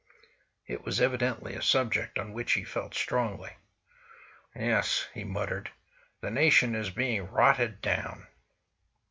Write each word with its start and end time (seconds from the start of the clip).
It 0.65 0.83
was 0.83 0.99
evidently 0.99 1.53
a 1.53 1.61
subject 1.61 2.17
on 2.17 2.33
which 2.33 2.53
he 2.53 2.63
felt 2.63 2.95
strongly. 2.95 3.51
"Yes," 4.55 5.07
he 5.13 5.23
muttered, 5.23 5.69
"the 6.21 6.31
nation 6.31 6.73
is 6.73 6.89
being 6.89 7.29
rotted 7.29 7.81
down." 7.81 8.25